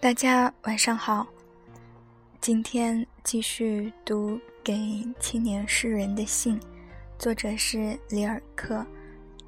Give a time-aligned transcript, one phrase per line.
[0.00, 1.26] 大家晚上好，
[2.40, 4.74] 今天继续读给
[5.20, 6.58] 青年诗人的信，
[7.18, 8.82] 作者是里尔克，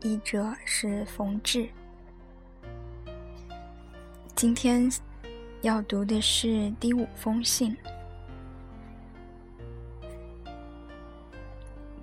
[0.02, 1.66] 译者是冯志。
[4.36, 4.92] 今天
[5.62, 7.74] 要读的是第五封信，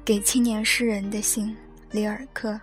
[0.03, 1.55] 给青年诗人的信，
[1.91, 2.59] 里尔克。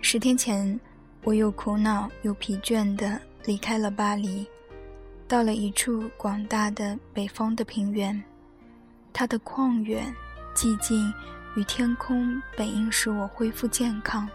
[0.00, 0.80] 十天前，
[1.22, 3.20] 我又苦恼又疲倦的。
[3.46, 4.44] 离开了巴黎，
[5.28, 8.20] 到了一处广大的北方的平原，
[9.12, 10.12] 它的旷远、
[10.52, 11.14] 寂静
[11.54, 14.28] 与天空本应使我恢复健康，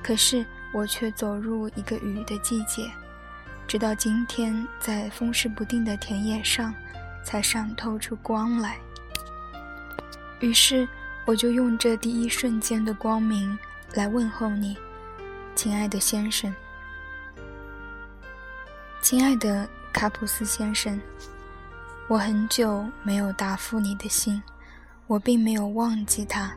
[0.00, 2.88] 可是我却走入一个雨的季节，
[3.66, 6.72] 直到今天，在风势不定的田野上，
[7.24, 8.78] 才闪透出光来。
[10.38, 10.88] 于是，
[11.24, 13.58] 我就用这第一瞬间的光明
[13.94, 14.78] 来问候你，
[15.56, 16.54] 亲爱的先生。
[19.02, 21.00] 亲爱的卡普斯先生，
[22.06, 24.40] 我很久没有答复你的信，
[25.06, 26.52] 我并没有忘记它，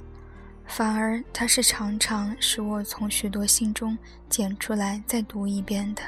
[0.65, 3.97] 反而它是常常使我从许多信中
[4.29, 6.01] 捡出来再读一遍的，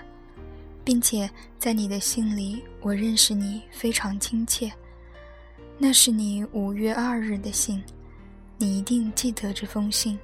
[0.84, 4.72] 并且在你的信里，我认识你非常亲切。
[5.78, 7.82] 那是你五月二日的信，
[8.58, 10.20] 你一定记得这封信。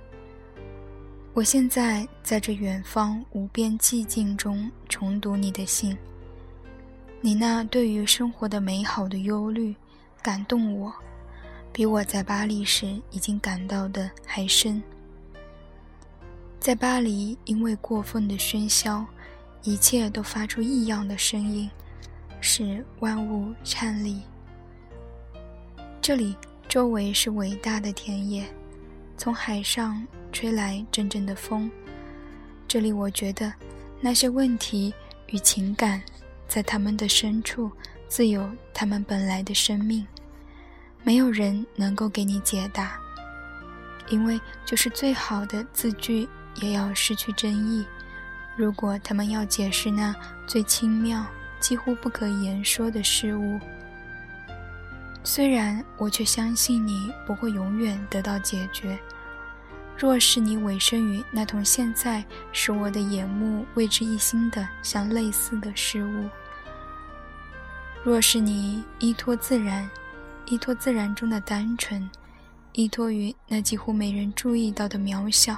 [1.33, 5.97] 我现在在这远方无边寂静中重读你的信，
[7.21, 9.73] 你那对于生活的美好的忧虑，
[10.21, 10.93] 感动我，
[11.71, 14.83] 比我在巴黎时已经感到的还深。
[16.59, 19.05] 在巴黎，因为过分的喧嚣，
[19.63, 21.69] 一切都发出异样的声音，
[22.41, 24.21] 使万物颤栗。
[26.01, 26.35] 这里
[26.67, 28.45] 周围是伟大的田野，
[29.21, 30.03] 从海上。
[30.31, 31.69] 吹来阵阵的风，
[32.67, 33.53] 这里我觉得
[33.99, 34.91] 那些问题
[35.27, 36.01] 与情感，
[36.47, 37.69] 在他们的深处
[38.07, 40.07] 自有他们本来的生命，
[41.03, 42.97] 没有人能够给你解答，
[44.09, 46.27] 因为就是最好的字句
[46.61, 47.85] 也要失去真意。
[48.55, 50.15] 如果他们要解释那
[50.47, 51.23] 最轻妙、
[51.59, 53.59] 几乎不可言说的事物，
[55.23, 58.99] 虽然我却相信你不会永远得到解决。
[59.95, 66.27] 若是你委身于那同现在使我的眼目为之一新的相类似的事物，
[68.03, 69.87] 若是你依托自然，
[70.47, 72.09] 依托自然中的单纯，
[72.73, 75.55] 依托于那几乎没人注意到的渺小，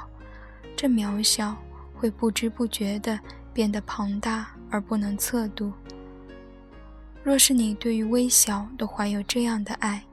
[0.75, 1.55] 这渺小
[1.95, 3.17] 会不知不觉地
[3.53, 5.71] 变得庞大而不能测度。
[7.23, 10.03] 若是你对于微小都怀有这样的爱，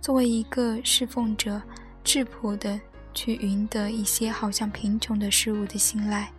[0.00, 1.62] 作为一个侍奉者，
[2.02, 2.80] 质朴的。
[3.14, 6.30] 去赢得一些好像贫穷的事物的信赖，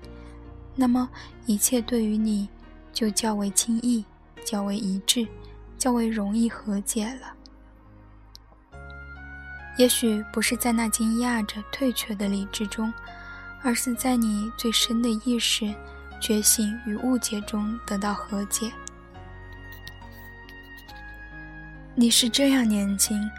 [0.76, 1.10] 那么
[1.46, 2.48] 一切对于你
[2.94, 4.06] 就较为轻易、
[4.46, 5.28] 较为一致、
[5.78, 7.34] 较为容易和解了。
[9.78, 12.94] 也许不是在那惊讶着退却的理智中，
[13.62, 15.76] 而是在你最深的意识、
[16.22, 18.72] 觉醒与误解中得到和解。
[22.00, 23.30] 你是这样年轻，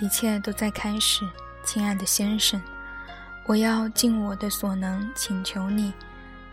[0.00, 1.24] 一切都在开始，
[1.62, 2.60] 亲爱的先生。
[3.46, 5.92] 我要尽我的所能请求你，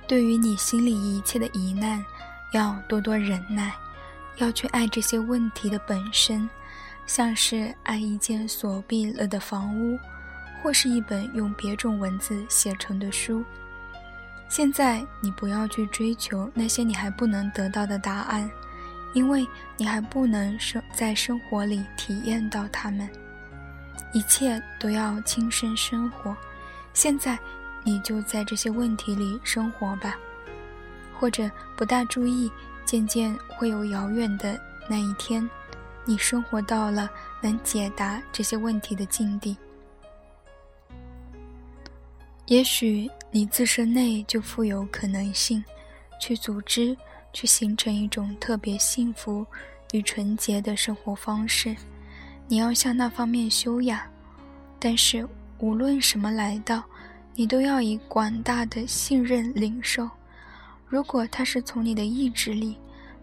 [0.07, 2.05] 对于你心里一切的疑难，
[2.51, 3.73] 要多多忍耐，
[4.35, 6.47] 要去爱这些问题的本身，
[7.07, 9.97] 像是爱一间锁闭了的房屋，
[10.61, 13.43] 或是一本用别种文字写成的书。
[14.47, 18.47] 现在你不要去追求那些你还不能得到的答案，
[19.17, 19.43] 因为
[19.77, 23.09] 你还不能生在生活里体验到它们。
[24.13, 26.37] 一切都要亲身生活。
[26.93, 27.35] 现在，
[27.83, 30.15] 你就在这些问题里生活吧，
[31.19, 32.51] 或者不大注意，
[32.85, 35.49] 渐渐会有遥远的那一天，
[36.05, 37.09] 你生活到了
[37.41, 39.57] 能解答这些问题的境地。
[42.45, 45.63] 也许你自身内就富有可能性，
[46.21, 46.95] 去组织、
[47.37, 49.45] 去形成一种特别幸福
[49.91, 51.75] 与纯洁的生活方式。
[52.47, 54.01] 你要向那方面修养，
[54.79, 55.23] 但是。
[55.59, 56.83] 无论什么来到，
[57.33, 60.07] 你都要以广大的信任领受。
[60.87, 62.77] 如果它是从你的意志里，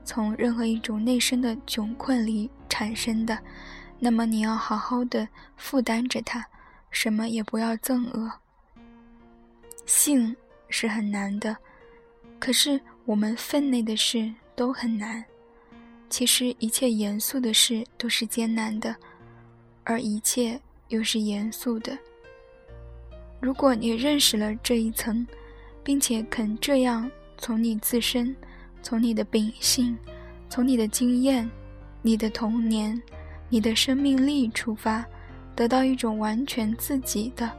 [0.04, 3.38] 从任何一种内生的窘困里产生的，
[4.00, 6.44] 那么你要好好的负担着它，
[6.90, 8.28] 什么也不要憎恶。
[9.86, 10.34] 性
[10.68, 11.56] 是很难的，
[12.40, 15.24] 可是我们分内的事都很难。
[16.08, 18.94] 其实一切严肃的事都是艰难的，
[19.82, 21.96] 而一切又是严肃的。
[23.40, 25.26] 如果你认识了这一层，
[25.82, 28.34] 并且肯这样从你自身、
[28.82, 29.96] 从你的秉性，
[30.48, 31.50] 从你的经验、
[32.00, 33.00] 你的童年、
[33.48, 35.04] 你的生命力出发，
[35.54, 37.50] 得到一种完全自己的、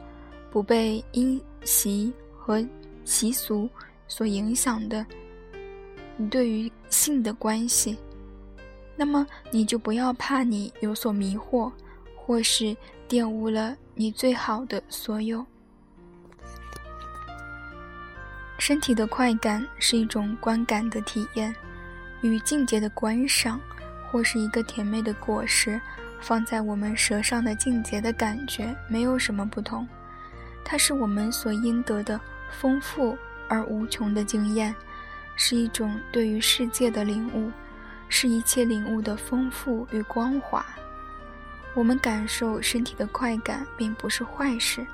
[0.50, 2.66] 不被因习和
[3.04, 3.68] 习俗
[4.08, 5.06] 所影响的
[6.16, 7.98] 你对于性的关系，
[8.96, 11.70] 那么你就不要怕你有所迷惑，
[12.16, 12.76] 或是
[13.08, 15.44] 玷污了你最好的所有。
[18.58, 21.54] 身体的快感是一种观感的体验，
[22.22, 23.60] 与境界的观赏，
[24.10, 25.78] 或是一个甜美的果实
[26.20, 29.86] 放在我们舌上的境界的感觉没有什么不同。
[30.64, 32.18] 它是我们所应得的
[32.50, 33.16] 丰富
[33.46, 34.74] 而无穷的经验，
[35.36, 37.52] 是一种对于世界的领悟，
[38.08, 40.66] 是一切领悟的丰富与光华。
[41.74, 44.84] 我们感受身体的快感并不是坏事，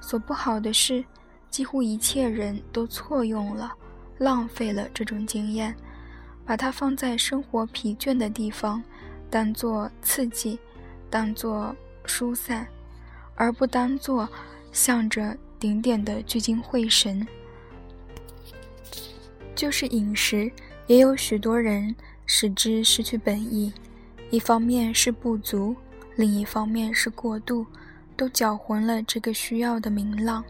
[0.00, 1.02] 所不好的是。
[1.50, 3.74] 几乎一切人都错用了、
[4.18, 5.74] 浪费了这种经验，
[6.46, 8.80] 把它放在生活疲倦的地方，
[9.28, 10.60] 当做刺激，
[11.10, 11.74] 当做
[12.04, 12.64] 疏散，
[13.34, 14.28] 而不当做
[14.70, 17.26] 向着顶点的聚精会神。
[19.60, 20.50] 就是饮食，
[20.86, 23.70] 也有许多人使之失去本意，
[24.30, 25.76] 一方面是不足，
[26.16, 27.66] 另一方面是过度，
[28.16, 30.42] 都搅浑了这个需要的明朗。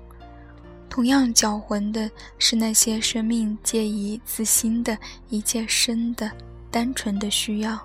[0.89, 2.09] 同样搅浑的
[2.39, 4.97] 是那些生命介意自心的
[5.29, 6.31] 一切生的、
[6.71, 7.85] 单纯的需要，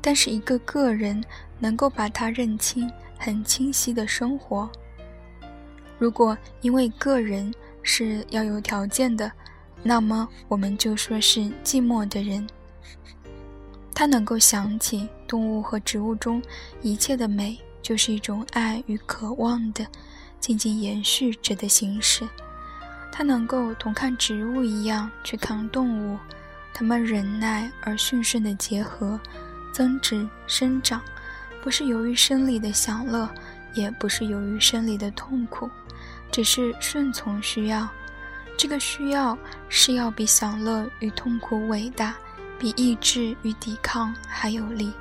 [0.00, 1.22] 但是一个个人
[1.58, 4.66] 能够把它认清、很清晰的生活。
[5.98, 7.52] 如果因为个人
[7.82, 9.30] 是要有条件的，
[9.82, 12.46] 那么我们就说是寂寞的人。
[13.94, 16.42] 他能够想起动物和植物中
[16.80, 19.86] 一切的美，就是一种爱与渴望的。
[20.40, 22.26] 静静延续着的形式，
[23.12, 26.18] 他能够同看植物一样去看动物，
[26.72, 29.20] 它们忍耐而驯顺的结合、
[29.70, 31.02] 增殖、生长，
[31.62, 33.28] 不是由于生理的享乐，
[33.74, 35.68] 也不是由于生理的痛苦，
[36.32, 37.86] 只是顺从需要。
[38.60, 39.38] 这个需要
[39.70, 42.14] 是要比享乐与痛苦伟大，
[42.58, 44.92] 比意志与抵抗还有力。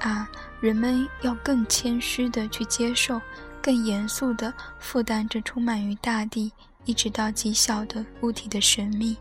[0.00, 0.28] 啊，
[0.60, 3.18] 人们要更谦虚地去接受。
[3.62, 6.52] 更严肃地负担着充满于大地
[6.84, 9.16] 一直到极小的物体的神秘，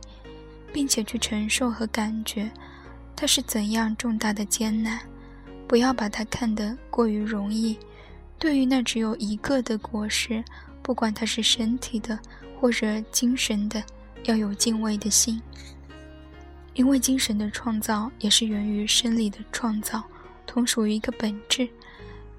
[0.74, 2.52] 并且去承受和感觉
[3.16, 5.00] 它是怎样重大的艰难。
[5.70, 7.80] 不要把它看得过于容易。
[8.38, 10.44] 对于那只有一个的果实，
[10.82, 12.18] 不管它是身体的
[12.60, 13.84] 或者精神的，
[14.24, 15.42] 要有敬畏的心，
[16.74, 20.04] 因为精神的创造也是源于生理的创造，
[20.46, 21.70] 同属于一个本质。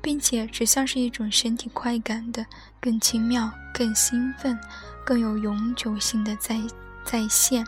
[0.02, 2.46] 并且只像是一种身体快感的
[2.80, 4.58] 更奇妙、更兴奋、
[5.04, 6.58] 更有永久性的再
[7.04, 7.62] 再现。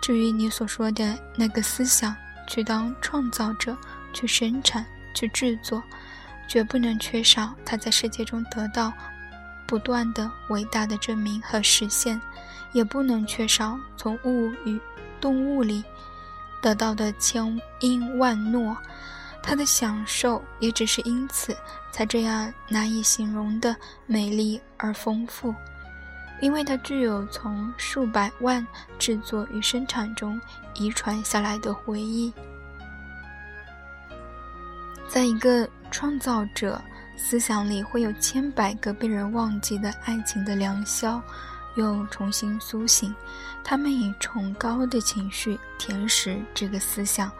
[0.00, 2.14] 至于你所说的那个思想，
[2.46, 3.76] 去当创造者，
[4.12, 5.82] 去生产、去制作，
[6.46, 8.92] 绝不能缺少它在世界中得到
[9.72, 12.20] 不断的伟大的证明和实现，
[12.72, 14.78] 也不能缺少从物与
[15.18, 15.82] 动物里
[16.60, 18.76] 得到的千因万诺。
[19.42, 21.56] 他的享受也只是因此
[21.90, 25.54] 才这样难以形容的美丽而丰富，
[26.42, 28.64] 因为它具有从数百万
[28.98, 30.38] 制作与生产中
[30.74, 32.30] 遗传下来的回忆。
[35.08, 36.78] 在一个创造者
[37.22, 41.22] 思想里，会有千百个被人忘记的爱情的良宵，
[41.76, 43.14] 又重新苏醒。
[43.62, 47.30] 他们以崇高的情绪填实这个思想。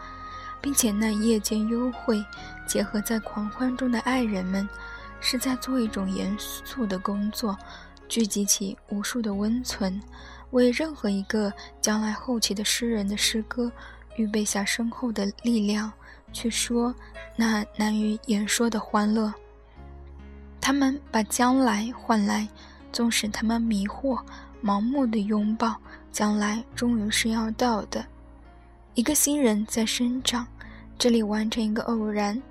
[0.61, 2.23] 并且那夜间幽会
[2.65, 4.65] 结合在狂欢中的爱人们，
[5.19, 7.57] 是在做一种严肃的工作，
[8.07, 10.01] 聚集起无数的温存，
[10.51, 13.69] 为任何一个将来后期的诗人的诗歌
[14.15, 15.91] 预备下深厚的力量，
[16.31, 16.95] 去说
[17.35, 19.33] 那难于言说的欢乐。
[20.65, 22.47] 他们把将来换来，
[22.93, 24.17] 纵使他们迷惑、
[24.63, 25.75] 盲目的拥抱
[26.09, 28.05] 将来，终于是要到的。
[28.93, 30.47] 一个新人在生长，
[30.97, 32.41] 这里完成一个偶然，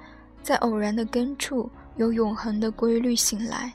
[0.43, 3.73] 在偶然的根处有永恒的规律醒来。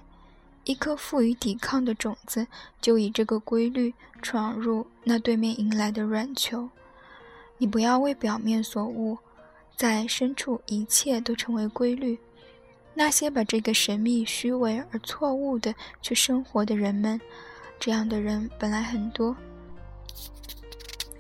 [0.65, 2.46] 一颗富于抵抗的种子，
[2.79, 3.91] 就以这个规律
[4.22, 6.70] 闯入那对面迎来的软球。
[7.58, 9.17] 你不要为表面所误，
[9.75, 12.20] 在深处一切都成为规律。
[13.00, 17.22] 那些把这个神秘、虚伪而错误的去生活的人们，
[17.80, 19.36] 这样的人本来很多。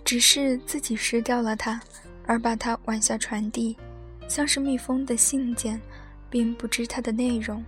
[0.03, 1.79] 只是自己失掉了它，
[2.25, 3.77] 而把它往下传递，
[4.27, 5.79] 像是密封的信件，
[6.31, 7.63] 并不知它的内容。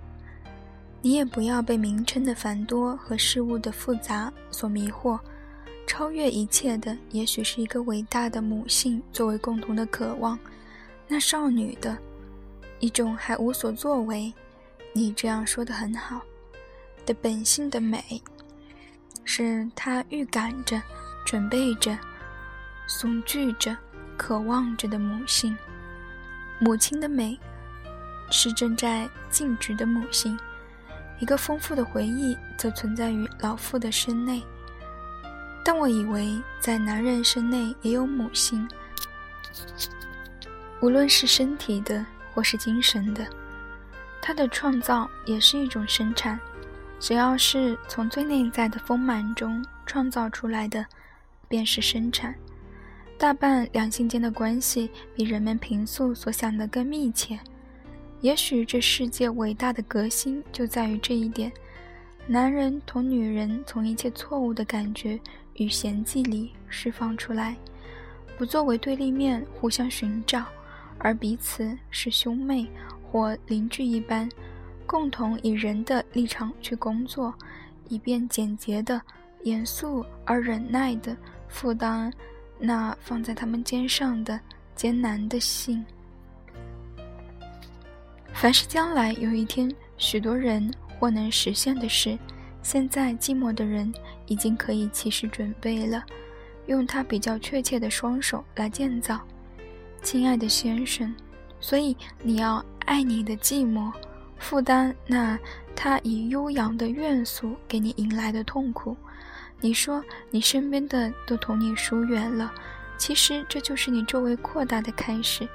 [1.04, 5.20] 你也不要被名称的繁多和事物的复杂所迷惑，
[5.86, 10.40] 超越一切的，也许是一个伟大的母性作为共同的渴望。
[11.08, 11.96] 那少女的
[12.80, 14.34] 一种还无所作为，
[14.94, 16.22] 你这样说的很好。
[17.06, 18.22] 的本性的美，
[19.24, 20.82] 是她预感着、
[21.26, 21.98] 准备着、
[22.88, 23.76] 悚惧着、
[24.16, 25.58] 渴望着的母性。
[26.60, 27.40] 母亲的美，
[28.30, 30.38] 是正在静止的母性。
[31.20, 34.44] 一个丰富的回忆，则存在于老妇的身内。
[35.66, 38.68] 但我以为，在男人身内也有母性，
[40.82, 42.06] 无论是身体的
[42.40, 43.28] 或是精神的，
[44.22, 46.40] 他的创造也是一种生产。
[46.98, 50.86] 只要是从最内在的丰满中创造出来的，
[51.50, 52.34] 便是生产。
[53.18, 57.38] 大半两性间的关系比人们平素所想的更密切。
[58.22, 61.52] 也许这世界伟大的革新就在于这一点：
[62.26, 65.20] 男人同女人从一切错误的感觉。
[65.56, 67.54] 与嫌忌里释放出来，
[68.38, 70.46] 不作为对立面互相寻找，
[71.00, 72.70] 而彼此是兄妹
[73.10, 74.30] 或邻居一般，
[74.86, 77.34] 共同以人的立场去工作，
[77.88, 79.02] 以便简洁的、
[79.44, 81.16] 严肃而忍耐的
[81.48, 82.14] 负担
[82.60, 84.40] 那放在他们肩上的
[84.76, 85.84] 艰难的信。
[88.34, 92.18] 凡是将来有一天许多人或能实现的事。
[92.62, 93.92] 现在寂寞的人
[94.28, 96.04] 已经可以起始准备了，
[96.68, 99.20] 用他比较确切的双手来建造，
[100.02, 101.14] 亲爱的先生。
[101.60, 103.92] 所以你要爱你的寂寞，
[104.38, 105.38] 负担那
[105.76, 108.96] 他以悠扬的怨诉给你迎来的痛苦。
[109.60, 112.52] 你说你身边的都同你疏远了，
[112.98, 115.48] 其实这就是你周围扩大的开始。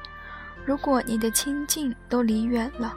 [0.64, 2.94] 如果你的亲近都离远了。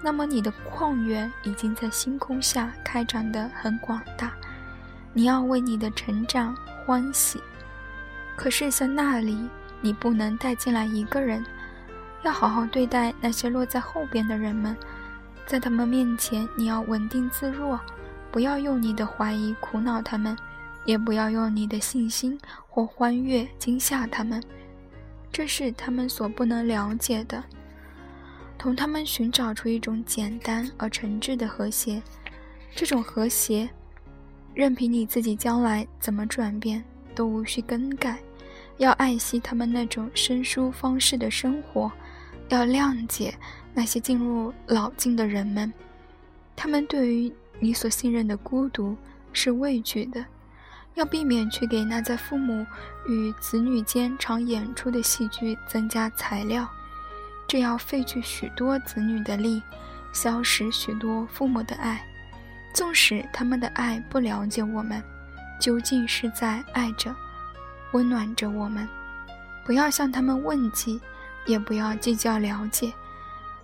[0.00, 4.32] 那么你的旷远已经在星空下开展得很广大，
[5.12, 7.42] 你要为你的成长欢喜。
[8.36, 9.36] 可是在那里，
[9.80, 11.44] 你不能带进来一个人，
[12.22, 14.76] 要好好对待那些落在后边的人们，
[15.46, 17.78] 在他们面前，你要稳定自若，
[18.30, 20.36] 不要用你的怀疑苦恼他们，
[20.84, 24.42] 也不要用你的信心或欢悦惊吓他们，
[25.32, 27.42] 这是他们所不能了解的。
[28.58, 32.02] 同他们寻找出一种简单而诚挚的和谐，
[32.74, 33.70] 这种和谐，
[34.52, 36.82] 任凭你自己将来怎么转变，
[37.14, 38.18] 都无需更改。
[38.78, 41.92] 要爱惜他们那种生疏方式的生活，
[42.48, 43.34] 要谅解
[43.74, 45.72] 那些进入老境的人们，
[46.56, 48.96] 他们对于你所信任的孤独
[49.32, 50.24] 是畏惧的。
[50.94, 52.66] 要避免去给那在父母
[53.06, 56.68] 与子女间常演出的戏剧增加材料。
[57.46, 59.62] 这要费去许多子女的力，
[60.12, 62.04] 消蚀许多父母的爱。
[62.74, 65.00] 纵使他们的爱不了解我们，
[65.60, 67.14] 究竟是在爱着、
[67.92, 68.88] 温暖着我们。
[69.64, 71.00] 不要向他们问计，
[71.46, 72.92] 也不要计较了解，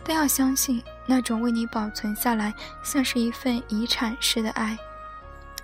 [0.05, 4.77] 但要相信那种为你保存下来，像是一份遗产似的爱。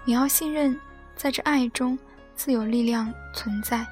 [0.05, 0.79] 你要信任，
[1.15, 1.99] 在这爱中
[2.35, 3.87] 自有力量存在，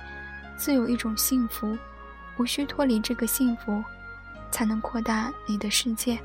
[0.56, 1.76] 自有一种幸福，
[2.38, 3.82] 无需脱离这个幸福。
[4.50, 6.18] 才能扩大你的世界。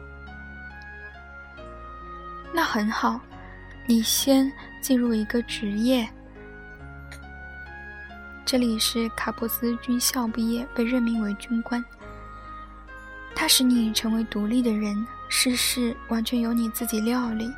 [2.53, 3.19] 那很好，
[3.85, 6.07] 你先进入一个职业。
[8.45, 11.83] 这里是卡布斯军校毕业，被任命为军官。
[13.33, 17.51] 它使你成为独立的人，事事完全由你自己料理。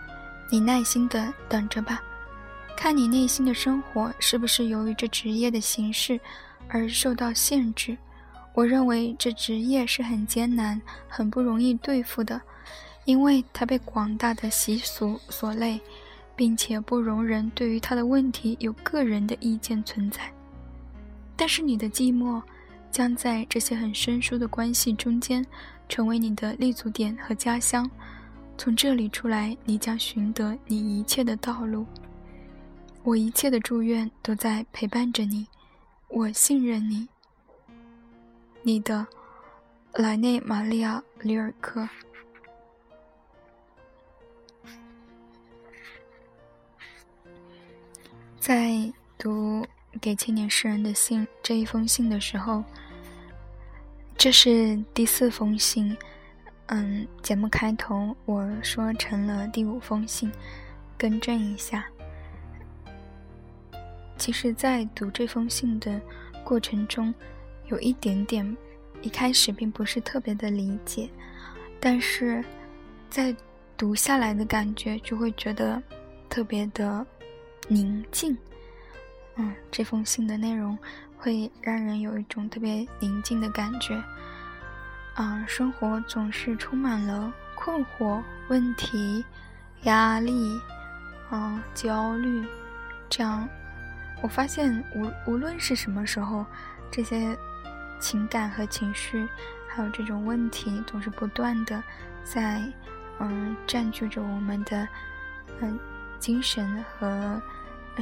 [0.50, 2.02] 你耐心的等着吧，
[2.78, 6.20] 看你内心的生活是不是由于这职业的形式
[6.70, 7.98] 而受到限制。
[8.54, 12.40] 我认为这职业是很艰难、很不容易对付的，
[13.06, 15.82] 因为它被广大的习俗所累，
[16.36, 20.32] 并且不容人对于他的问题有个人的意见存在。
[21.36, 22.42] 但是你的寂寞，
[22.92, 25.46] 将在这些很生疏的关系中间，
[25.90, 27.90] 成为你的立足点和家乡。
[28.58, 31.86] 从这里出来，你将寻得你一切的道路。
[33.04, 35.46] 我一切的祝愿都在陪伴着你，
[36.08, 37.08] 我信任你。
[38.64, 39.06] 你的
[39.94, 41.88] 莱内玛利亚·里尔克，
[48.40, 49.64] 在读
[50.02, 52.64] 给青年诗人的信这一封信的时候，
[54.18, 55.96] 这是第四封信。
[56.68, 60.32] 嗯，节目开头我说成了第五封信，
[60.98, 61.86] 更正一下。
[64.18, 66.02] 其实，在读这封信的
[66.44, 67.14] 过程中。
[67.68, 68.56] 有一点点，
[69.02, 71.10] 一开始并不是特别的理解，
[71.80, 72.46] 但是
[73.10, 73.36] 在
[73.76, 75.82] 读下来的感觉就会觉得
[76.30, 77.04] 特别的
[77.68, 78.38] 宁静，
[79.38, 80.78] 嗯，这封信的内容
[81.18, 84.02] 会让人有一种特别宁静的感觉。
[85.16, 89.24] 啊，生活总是充满了困惑、问题、
[89.84, 90.60] 压力，
[91.30, 92.46] 啊，焦虑。
[93.10, 93.48] 这样，
[94.22, 96.46] 我发现无无论是什么时候，
[96.92, 97.38] 这些
[98.00, 99.28] 情感和情绪，
[99.68, 101.82] 还有这种问题，总是不断的
[102.24, 102.62] 在
[103.20, 104.88] 嗯占据着我们的
[105.62, 105.80] 嗯
[106.20, 107.42] 精神和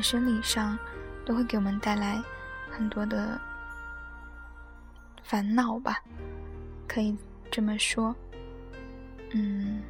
[0.01, 0.77] 生理上。
[1.25, 2.21] 都会给我们带来
[2.69, 3.39] 很多的
[5.23, 6.01] 烦恼吧，
[6.87, 7.15] 可以
[7.49, 8.15] 这么说。
[9.31, 9.81] 嗯，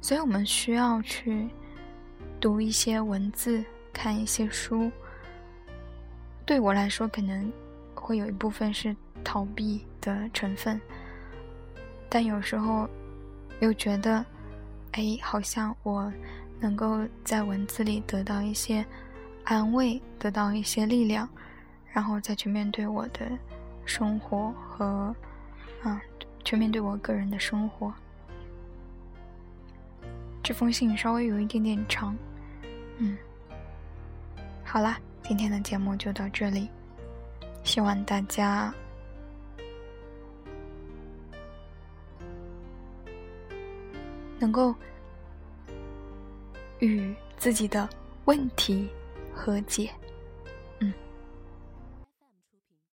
[0.00, 1.48] 所以我们需要去
[2.40, 4.90] 读一些文字，看一些书。
[6.44, 7.52] 对我来说，可能
[7.94, 10.80] 会有一部分是逃避的成分，
[12.08, 12.88] 但有时候
[13.60, 14.24] 又觉得，
[14.92, 16.12] 哎，好像我
[16.58, 18.84] 能够在文字里得到一些。
[19.44, 21.28] 安慰，得到一些力量，
[21.92, 23.30] 然后再去面对我的
[23.84, 25.14] 生活和，
[25.82, 26.00] 啊，
[26.44, 27.92] 去面对我个人的生活。
[30.42, 32.16] 这封信稍微有一点点长，
[32.98, 33.16] 嗯，
[34.64, 36.68] 好啦，今天的节目就到这里，
[37.62, 38.72] 希望大家
[44.38, 44.74] 能够
[46.80, 47.88] 与自己的
[48.24, 48.88] 问题。
[49.42, 49.90] 和解。